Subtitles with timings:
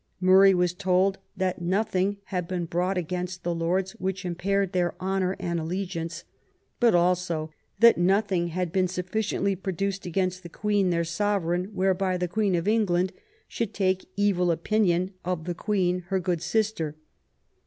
[0.19, 5.35] Murray was told that nothing had been brought against the Lords which impaired their honour
[5.39, 10.89] and allegiance *'; but also that nothing "had been suffi ciently produced against the Queen,
[10.89, 13.13] their Sovereign, whereby the Queen of England
[13.47, 16.95] should take evil opinion of the Queen, her good sister".